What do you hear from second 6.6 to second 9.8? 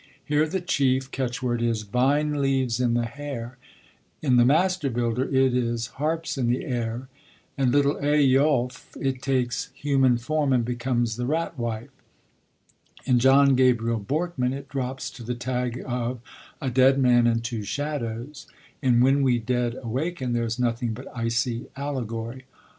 air'; in Little Eyolf it takes